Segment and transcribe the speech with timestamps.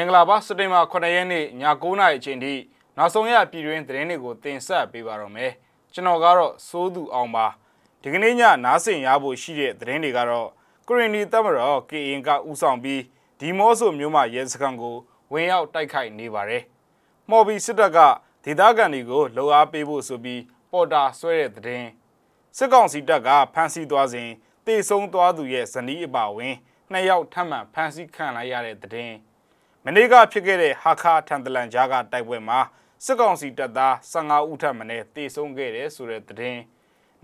[0.00, 1.46] င်္ဂလာပါစက်တင်ဘာ9ရက်နေ့ည
[1.82, 2.54] 9:00နာရီအချိန်ထိ
[2.96, 5.52] နောက်ဆုံးရပြည်တွင်းသတင်းတွေကိုတင်ဆက်ပေးပါတော့မယ်
[5.92, 7.46] ကျွန်တော်ကတော့စိုးသူအောင်ပါ
[8.02, 10.48] ဒီကနေ့ညနားဆင်ရဖို့ရှိတဲ့သတင်းတွေကတော့
[10.88, 13.02] ကရင်နီတပ်မတော် KN ကဥဆောင်ပြီး
[13.40, 14.96] ဒီမော့ဆိုမျိုးမှရဲစခန်းကို
[15.32, 16.64] ဝင်ရောက်တိုက်ခိုက်နေပါတယ်
[17.30, 17.98] မော်ဘီစစ်တပ်က
[18.44, 20.42] ဒေသခံတွေကိုလှုပ်အားပေးဖို့ဆိုပြီး
[20.72, 21.88] ပေါ်တာဆွဲတဲ့သတင်း
[22.56, 24.28] စစ်ကောင်စီတပ်ကဖမ်းဆီးသွားစဉ်
[24.66, 26.54] တေဆုံးသွားသူရဲ့ဇနီးအပါဝင်
[26.92, 29.16] နှစ်ယောက်ထပ်မံဖမ်းဆီးခံလိုက်ရတဲ့သတင်း
[29.86, 32.58] မနေ့ကဖြစ်ခဲ့တဲ့ဟာခါထန်တလန်ကြားကတိုက်ပွဲမှာ
[33.04, 36.60] စစ်ကောင်စီတပ်သား15ဦးထပ်မံနဲ့တေဆုံးခဲ့တယ်ဆိုတဲ့သတင်း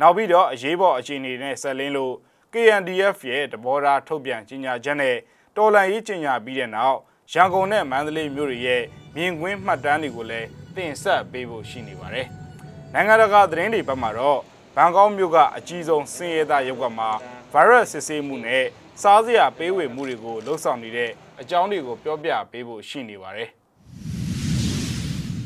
[0.00, 2.14] နောက်ပြီးတော့အရေးပေါ်အခြေအနေနဲ့ဆက်လင်းလို့
[2.52, 5.16] KNDF ရဲ့တဘောထားထုတ်ပြန်ကြေညာချက်နဲ့
[5.56, 6.98] တော်လန်ရေးကြေညာပြီးတဲ့နောက်
[7.32, 8.82] ရန်ကုန်နဲ့မန္တလေးမြို့တွေရဲ့
[9.16, 12.26] မြင်ကွင်းမှတ်တမ်းတွေကိုလည်းတင်ဆက်ပေးဖို့ရှိနေပါတယ်။
[12.92, 14.40] နိုင်ငံတကာသတင်းတွေဘက်မှာတော့
[14.76, 17.10] ဘန်ကောက်မြို့ကအကြီးဆုံးစင်ရဲသားရုပ်ကမှာ
[17.52, 18.64] ဗိုင်းရပ်စ်စစ်ဆေးမှုနဲ့
[19.02, 23.48] စားစရာပေးဝေမှုတွေကိုလှုပ်ဆောင်နေတဲ့အကြောင်းတွေကိုပြောပြပေးဖို့ရှိနေပါတယ်။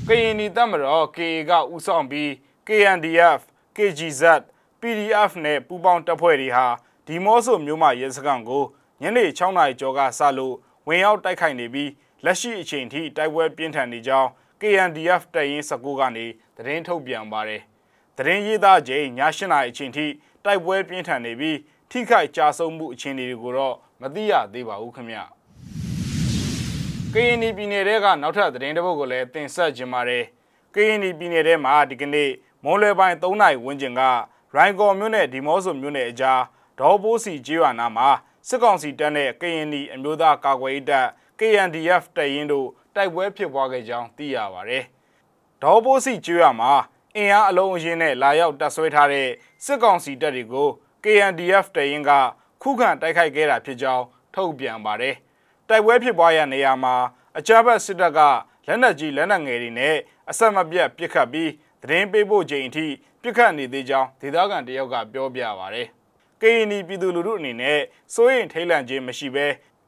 [0.08, 2.28] ကရင်နီတပ်မတော် KA ကဥဆောင်ပြီး
[2.66, 3.40] KNDF,
[3.76, 4.22] KGZ,
[4.80, 6.66] PDF နဲ့ပူးပေါင်းတပ်ဖွဲ့တွေဟာ
[7.06, 8.64] ဒီမော့ဆိုမြို့မှာရဲစခန်းကို
[9.02, 10.54] ညနေ6နာရီကျော်ကစလို့
[10.88, 11.90] ဝင်ရောက်တိုက်ခိုက်နေပြီး
[12.24, 14.28] လက်ရှိအချိန်ထိတိုက်ပွဲပြင်းထန်နေကြောင်း
[14.60, 17.62] KNDF တပ်ရင်း19ကနေသတင်းထုတ်ပြန်ပါတယ်။
[18.16, 19.06] သတင်းရေးသားချိန်ည
[19.36, 20.06] 8နာရီအချိန်ထိ
[20.44, 21.56] တိုက်ပွဲပြင်းထန်နေပြီး
[21.90, 25.18] ထိခိုက်ကြဆုံးမှုအခြေအနေတွေကိုတော့မသိရသေးပါဘူးခင်ဗျ။
[27.12, 30.24] KNY ပြည်နယ်တဲကနောက်ထပ်သတင်းတစ်ပုဒ်ကိုလည်းတင်ဆက်ခြင်းပါတယ်။
[30.74, 32.30] KNY ပြည်နယ်ထဲမှာဒီကနေ့
[32.64, 34.02] မွန်လွယ်ပိုင်း3နာရီဝန်းကျင်က
[34.54, 36.40] ရိုင်ကော်မြို့နယ်ဒီမော့ဆိုမြို့နယ်အကြား
[36.78, 38.08] ဒေါ်ပိုးစီကျေးရွာနာမှာ
[38.48, 41.06] စစ်ကောင်စီတပ်နဲ့ KNY အမျိုးသားကာကွယ်ရေးတပ်
[41.38, 44.84] KNDF တပ်ရင်းတို့တိုက်ပွဲဖြစ်ပွားခဲ့ကြောင်းသိရပါတယ်။
[45.62, 46.72] ဒေါ်ပိုးစီကျေးရွာမှာ
[47.16, 49.28] အင်အားအလုံးအရင်းနဲ့လာရောက်တပ်ဆွဲထားတဲ့
[49.64, 50.68] စစ်ကောင်စီတပ်တွေကို
[51.04, 52.10] KNDF တရင်က
[52.62, 55.14] ခုခံတိုက်ခိုက်ခဲ့တာဖြစ်ကြောင်းထုတ်ပြန်ပါတယ်။
[55.68, 56.94] တိုက်ပွဲဖြစ်ပွားရနေရာမှာ
[57.38, 58.20] အကြမ်းဖက်စစ်တပ်က
[58.66, 59.96] လက်နက်ကြီးလက်နက်ငယ်တွေနဲ့
[60.30, 61.50] အဆက်မပြတ်ပစ်ခတ်ပြီး
[61.82, 62.86] သတင်းပေးဖို့ချိန်အထိ
[63.22, 65.86] ပစ်ခတ်နေသေးကြောင်းဒေသခံတယောက်ကပြောပြပါတယ်။
[66.40, 67.78] KNY ပြည်သူလူထုအနေနဲ့
[68.14, 69.46] စိုးရင်ထိတ်လန့်ခြင်းမရှိဘဲ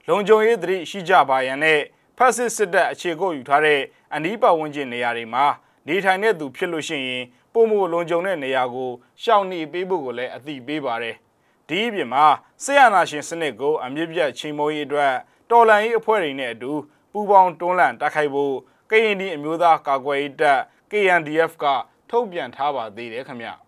[0.09, 1.81] လုံခြုံရေးသတိရှိကြပါရန်နဲ့
[2.19, 3.81] ဖက်စစ်စစ်တပ်အခြေကိုယူထားတဲ့
[4.15, 5.45] အနီးပတ်ဝန်းကျင်နေရာတွေမှာ
[5.89, 8.91] နေထိုင်တဲ့သူဖြစ်လို့ရှိရင် ပုံမလုံခြုံတဲ့နေရာကို
[9.23, 11.17] ရှောင်နေပေးဖို့ကိုလည်းအသိပေးပါတယ်။
[11.69, 12.25] ဒီအပြင်မှာ
[12.65, 15.15] ဆေးရနာရှင်စနစ်ကိုအမြင့်ပြတ်ချိန်မိုးရေးအတွက်
[15.51, 16.73] တော်လန်ရေးအဖွဲ့တွေနဲ့အတူ
[17.13, 18.55] ပူးပေါင်းတွန်းလှန်တိုက်ခိုက်ဖို့
[18.91, 21.65] ကရင်ဒီအမျိုးသားကာကွယ်ရေးတပ် KNDF က
[22.11, 23.49] ထုတ်ပြန်ထားပါသေးတယ်ခင်ဗျ။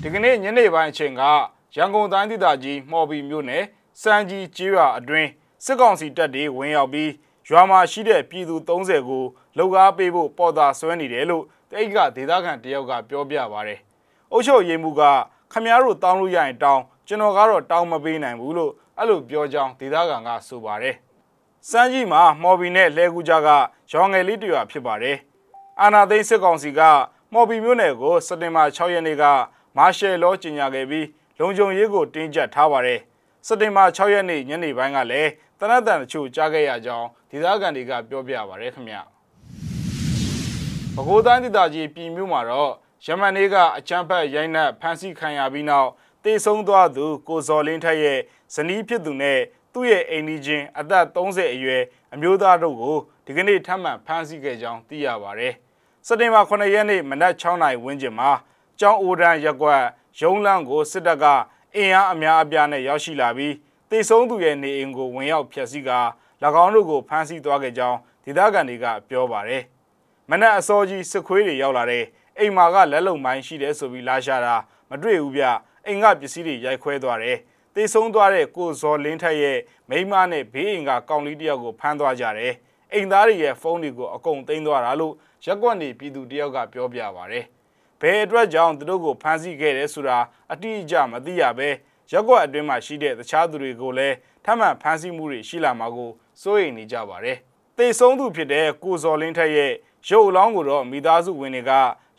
[0.00, 1.22] ဒီကနေ့ညနေပိုင်းအချိန်က
[1.76, 3.64] ရန်ကုန်တိုင်းဒေသကြီးမှော်ဘီမြို့နယ်
[4.02, 5.30] စမ်းကြီးကျေးရွာအတွင်း
[5.64, 7.10] စစ်ကောင်စီတပ်တွေဝင်ရောက်ပြီး
[7.48, 9.24] ရွာမှာရှိတဲ့ပြည်သူ30ကို
[9.56, 13.72] လောက်ကားပေးဖို့ပေါ်တာဆွဲနေတယ်လို့တိတ်ကဒေသခံတယောက်ကပြောပြပါဗျ။
[14.32, 15.02] အုတ်ချုပ်ရေးမှုက
[15.52, 20.96] ခမားတို့တောင်းလို့ရရင်တောင်းကျွန်တော်ကတော့တောင်းမပေးနိုင်ဘူးလို့အဲ့လိုပြောကြောင်းဒေသခံကဆိုပါတယ်။
[21.68, 23.48] စမ်းကြီးမှာမော်ဘီနဲ့လဲကူကြက
[23.90, 25.16] ရောင်ငယ်လေးတရွာဖြစ်ပါတယ်။
[25.80, 26.80] အာနာသိန်းစစ်ကောင်စီက
[27.32, 29.24] မော်ဘီမြို့နယ်ကိုစက်တင်ဘာ6ရက်နေ့က
[29.76, 31.06] မာရှယ်လောကြီးညာခဲ့ပြီး
[31.38, 33.00] လုံခြုံရေးကိုတင်းကျပ်ထားပါတယ်။
[33.46, 35.30] စက်တင်ဘာ6ရက်နေ့ညနေပိုင်းကလည်း
[35.60, 38.96] တနက်တန်တချို့ကြားခဲ့ရကြောင်းဒေသခံတွေကပြောပြပါရယ်ခင်ဗျ။
[40.94, 42.72] ပဲခူးတိုင်းဒေသကြီးပြည်မြို့မှာတော့
[43.04, 45.90] ယမန်နေ့ကအချမ်းဖက်ရိုင်းနှက်ဖမ်းဆီးခံရပြီးနောက်
[46.24, 48.18] တေဆုံးသွားသူကိုဇော်လင်းထက်ရဲ့
[48.54, 49.40] ဇနီးဖြစ်သူနဲ့
[49.72, 51.82] သူ့ရဲ့အိမ်နီးချင်းအသက်30အရွယ်
[52.14, 52.96] အမျိုးသားတို့ကို
[53.26, 55.48] ဒီကနေ့ထပ်မံဖမ်းဆီးခဲ့ကြောင်းသိရပါဗျ။
[56.06, 58.30] စက်တင်ဘာ9ရက်နေ့မနက်6နာရီဝန်းကျင်မှာ
[58.80, 59.82] ကျောင်းအိုဒန်ရက်ကွက်
[60.20, 61.24] ရုံးလန်းကိုစစ်တပ်က
[61.76, 63.54] အင်အားအများအပြားနဲ့ရောက်ရှိလာပြီး
[63.90, 65.98] တေဆုံးသူရဲ့နေအိမ်ကိုဝင်ရောက်ဖျက်ဆီးကာ၎
[66.64, 69.62] င်းတို့ကိုဖမ်းဆီးသွားခဲ့ကြောင်းဒေသခံတွေကပြောပါတယ်။
[70.30, 72.04] မနက်အစောကြီးစစ်ခွေးတွေရောက်လာတဲ့
[72.38, 74.56] အိမ်မာကလက်လုံမိုင်းရှိတယ်ဆိုပြီးလာရှာတာ
[74.90, 75.44] မတွေ့ဘူးဗျ
[75.86, 77.36] အိမ်ကပစ္စည်းတွေရိုက်ခွဲသွားတယ်။
[77.74, 79.58] တေဆုံးသွားတဲ့ကိုဇော်လင်းထက်ရဲ့
[79.90, 82.52] မိန်းမနဲ့ဘေးအိမ်ကကောင်လေးတယောက်ကိုဖမ်းသွားကြတယ်။
[82.92, 85.14] အိမ်သားတွေရဲ့ဖုန်းတွေကိုအကုန်သိမ်းသွားတာလို့
[85.46, 87.40] ရက်ကွက်နေပြည်သူတယောက်ကပြောပြပါဗျ။
[88.00, 90.18] ဘယ်အတွက်ကြောင့်သူတို့ကိုဖမ်းဆီးခဲ့တယ်ဆိုတာ
[90.52, 91.68] အတိအကျမသိရပဲ
[92.12, 96.10] ရက်ကွက်အတွင်းမှာရှိတဲ့တခြားသူတွေကိုလည်းထပ်မံဖမ်းဆီးမှုတွေရှိလာမှာကို
[96.42, 97.36] စိုးရိမ်နေကြပါတယ်။
[97.78, 99.72] တေဆုံးသူဖြစ်တဲ့ကိုဇော်လင်းထက်ရဲ့
[100.08, 101.72] ရုပ်အလောင်းကိုတော့မိသားစုဝင်တွေက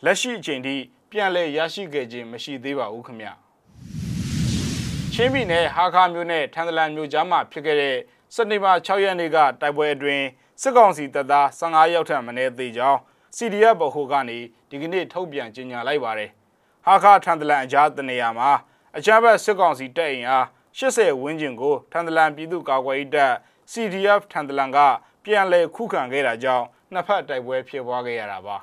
[0.04, 0.76] လက်ရှိအချိန်ထိ
[1.10, 3.28] ပြန်လည်ရရှိခဲ့ခြင်းမရှိသေးပါဘူးခင်ဗျ။
[5.12, 7.96] ချင်းပြည်နယ်ဟာခါမြို့နယ်ထန်တလန်မြို့ကြားမှာဖြစ်ခဲ့တဲ့
[8.34, 10.26] စက်တင်ဘာ6ရက်နေ့ကတိုက်ပွဲအတွင်း
[10.62, 12.98] စစ်ကောင်စီတပ်သား15ယောက်ထပ်မံသေးကြောင်း
[13.36, 14.38] CDF ဗဟိုကနေ
[14.70, 16.30] ဒီကနေ့ထုတ်ပြန်ကြေညာလိုက်ပါတယ်။
[16.86, 18.50] ဟာခါထန်တလန်အကြားတနေရာမှာ
[18.96, 20.46] အကြမ်းဖက်စစ်ကောင်စီတပ်အင်အား
[20.78, 23.34] 80ဝန်းကျင်ကိုထန်တလန်ပြည်သူ့ကာကွယ်ရေးတပ်
[23.72, 24.78] CDF ထန်တလန်က
[25.24, 28.56] ပြန်လည်ခုခံခဲ့တာကြောင့်နှစ်ဖက်တိုက်ပွဲဖြစ်ပွားခဲ့ရတာပါ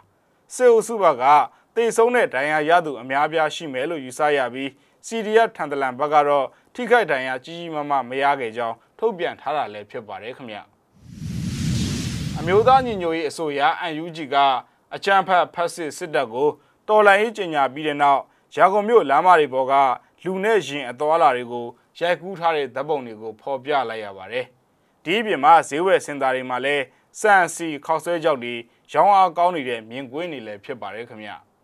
[0.56, 1.24] စစ်အုပ်စုဘက်က
[1.76, 4.70] တေဆုံးတဲ့ဒဏ်ရာရသူအများပြားရှိမယ်လို့ယူဆရပြီး
[5.08, 10.58] CDF ထန်တလန်ဘက်ကတော့ထိခိုက်ဒဏ်ရာကြီးကြီးမားမားမရခဲ့ကြောင်းထုတ်ပြန်ထားတာလည်းဖြစ်ပါတယ်ခင်ဗျ
[12.40, 13.62] အမျိုးသားညီညွတ်ရေးအစိုးရ
[14.04, 14.36] UNG က
[14.96, 16.50] အကြံဖတ်ဖက်စစ်စစ်တပ်ကို
[16.88, 18.22] တော်လှန်ရေးကြေညာပြီးတဲ့နောက်
[18.56, 19.74] ရာဂုံမြို့လမ်းမတွေပေါ်က
[20.26, 21.66] လူနဲ့ရင်အသွာလာတွေကို
[22.00, 24.46] ရိုက်ကူးထားတဲ့ဓာတ်ပုံတွေကိုဖော်ပြလိုက်ရပါတယ်။
[25.04, 26.84] ဒီအပြင်မှာဈေးဝယ်စင်တာတွေမှာလည်း
[27.22, 28.56] စံစီခောက်ဆွဲကြောက်တွေ
[28.92, 31.36] ရောင်းအားကောင်းနေတဲ့မြင်ကွင်းတွေလည်းဖြစ်ပါတယ်ခင်ဗျာ။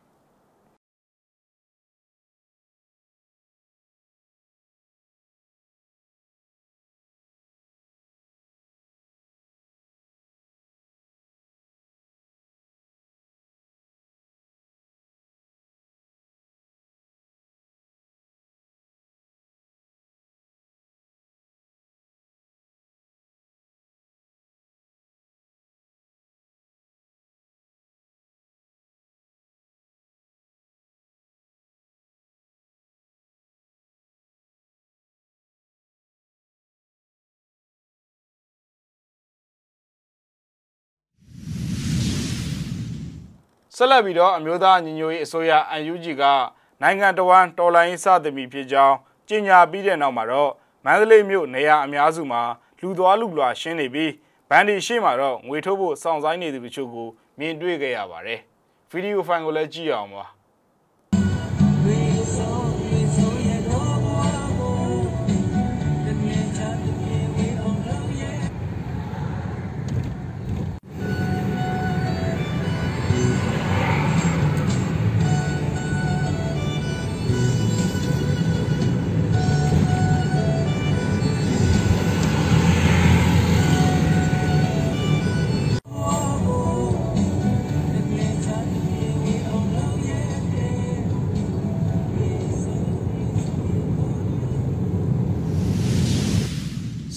[43.83, 45.51] ဆက်လက်ပြီးတော့အမျိုးသားညီညွတ်ရေးအစိုးရ
[45.91, 46.23] UNG က
[46.81, 48.95] နိုင်ငံတော်ဝန်တော်လိုင်းစသဖြင့်ဖြစ်ကြောင်း
[49.29, 50.51] ကြေညာပြီးတဲ့နောက်မှာတော့
[50.85, 52.41] မန္တလေးမြို့နေရာအများစုမှာ
[52.79, 54.11] လူသွားလူလွှာရှင်းနေပြီး
[54.49, 57.07] ဗန်ဒီရှိမှာတော့ငွေထုတ်ဖို့စောင့်ဆိုင်းနေသူတချို့ကို
[57.39, 58.39] မြင်တွေ့ခဲ့ရပါတယ်
[58.91, 60.23] ဗီဒီယိုဖိုင်ကိုလည်းကြည့်အောင်ပါ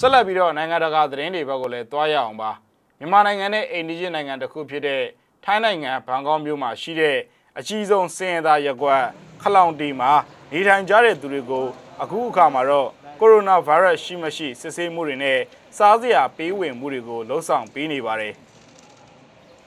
[0.05, 2.51] ဆက်လက်ပြီးတော့နိုင်ငံတကာသတင်းတွေဘက်ကိုလည်းတွားရအောင်ပါ
[2.99, 5.01] မြန်မာနိုင်ငံနဲ့အိန္ဒိယနိုင်ငံတစ်ခုဖြစ်တဲ့
[5.43, 7.17] ထိုင်းနိုင်ငံဘန်ကောက်မြို့မှာရှိတဲ့
[7.57, 9.01] အကြီးဆုံးစင်ရသားရက်ကွက်
[9.41, 10.11] ခလောင်တီမှာ
[10.51, 11.65] နေထိုင်ကြတဲ့သူတွေကို
[12.01, 15.39] အခုအခါမှာတော့ကိုရိုနာဗိုင်းရပ်ရှိမရှိစစ်ဆေးမှုတွေနဲ့
[15.77, 18.33] စားစရာပေးဝင်မှုတွေကိုလှုံ့ဆော်ပေးနေပါတယ်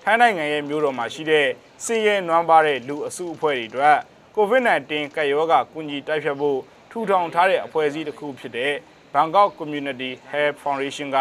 [0.03, 1.47] ထိုင်းနိုင်ငံရဲ့မြို့တော်မှာရှိတဲ့
[1.85, 3.99] စီရဲနွမ်းပါတဲ့လူအစုအဖွဲ့တွေအတွက်
[4.37, 6.59] COVID-19 ကပ်ရောဂါကူညီတိုက်ဖျက်ဖို့
[6.91, 8.75] ထူထောင်ထားတဲ့အဖွဲ့အစည်းတစ်ခုဖြစ်တဲ့
[9.13, 11.19] Bangkok Community Health Foundation က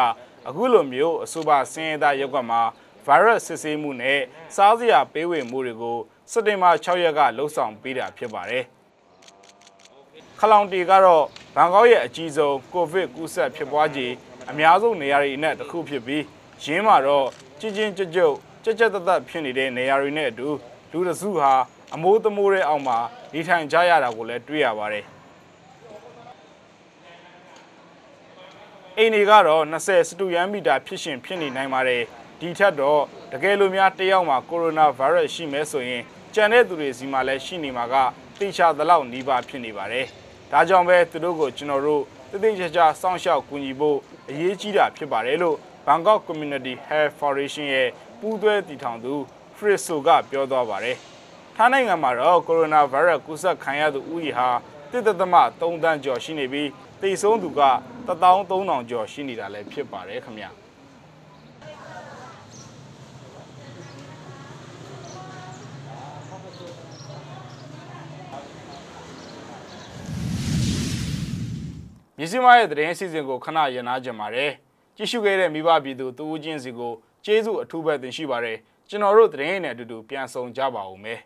[0.47, 2.61] အခုလိုမျိုးအဆိုပါစင်ရသားရုပ်ကမှာ
[3.05, 4.19] virus စစ်ဆေးမှုနဲ့
[4.55, 5.97] စားစရာပေးဝေမှုတွေကို
[6.31, 8.63] စက်တင်ဘာ6ရက်ကလှုပ်ဆောင်ပေးတာဖြစ်ပါတယ်။
[10.39, 11.25] ခလောင်တီကတော့
[11.55, 14.13] ဘန်ကောက်ရဲ့အကြီးဆုံးကိုဗစ်ကူးစက်ဖြစ်ပွားခြင်း
[14.49, 16.23] အများဆုံးနေရာတွေနဲ့တစ်ခုဖြစ်ပြီး
[16.63, 17.27] ရင်းမှာတော့
[17.59, 20.47] ကြီးချင်းကြကြုတ်ကြကြတသက်ဖြစ်နေတဲ့နေရာတွေနဲ့အတူ
[20.91, 21.51] လူတစုဟာ
[21.93, 22.97] အမိုးသမိုးတဲ့အောက်မှာ
[23.33, 25.05] နေထိုင်ကြရတာကိုလည်းတွေ့ရပါတယ်။
[28.99, 32.03] အိမ်တွေကတော့20စတူယန်မီတာဖြစ်ရှင်ဖြစ်နေနိုင်ပါတယ်
[32.39, 33.01] ဒီထက်တော့
[33.31, 36.03] တကယ်လို့များတယောက်မှာကိုရိုနာဗိုင်းရပ်ရှိမဲဆိုရင်
[36.35, 37.95] ကြံတဲ့သူတွေစီမှာလည်းရှိနေမှာက
[38.39, 40.05] တိကျသလောက်နီးပါးဖြစ်နေပါတယ်
[40.51, 43.97] ဒါကြောင့်ပဲသူတို့ကိုကျွန်တော်တို့တသိချာချာစောင့်ရှောက်ကူညီဖို့
[44.29, 45.57] အရေးကြီးတာဖြစ်ပါတယ်လို့
[45.87, 47.89] Bangkok Community Health Foundation ရဲ့
[48.19, 49.13] ပူးတွဲတည်ထောင်သူ
[49.57, 50.97] Friso ကပြောသွားပါတယ်
[51.55, 54.49] ထိုင်းနိုင်ငံမှာတော့ကိုရိုနာဗိုင်းရပ်ကူးစက်ခံရသူဦးရေဟာ
[54.91, 56.69] တစ်သက်သမ3တန်းကျော်ရှိနေပြီး
[57.01, 57.61] တိတ်ဆုံးသူက
[58.07, 60.49] 13000ကျော်ရှိနေတာလည်းဖြစ်ပါတယ်ခင်ဗျာ
[72.17, 74.51] မြစီမရဲ့သတင်းအစီအစဉ်ကိုခဏရနာကြပါတယ်
[74.97, 76.93] ကြည့်ရှုခဲ့တဲ့မိဘပြည်သူတူဦးချင်းစီကို
[77.25, 78.57] ကျေးဇူးအထူးပဲတင်ရှိပါတယ်
[78.89, 81.19] ကျွန်တော်တို့သတင်းနဲ့အတူတူပြန်ဆောင်ကြပါဦးမယ်